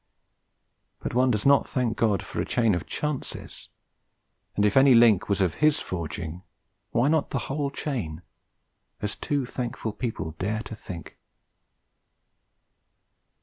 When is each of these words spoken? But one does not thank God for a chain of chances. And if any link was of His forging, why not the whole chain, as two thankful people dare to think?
But 0.99 1.13
one 1.13 1.29
does 1.29 1.45
not 1.45 1.69
thank 1.69 1.95
God 1.95 2.23
for 2.23 2.41
a 2.41 2.43
chain 2.45 2.73
of 2.73 2.87
chances. 2.87 3.69
And 4.55 4.65
if 4.65 4.75
any 4.75 4.95
link 4.95 5.29
was 5.29 5.41
of 5.41 5.61
His 5.61 5.79
forging, 5.79 6.41
why 6.89 7.07
not 7.07 7.29
the 7.29 7.37
whole 7.45 7.69
chain, 7.69 8.23
as 8.99 9.15
two 9.15 9.45
thankful 9.45 9.93
people 9.93 10.31
dare 10.39 10.61
to 10.63 10.75
think? 10.75 11.19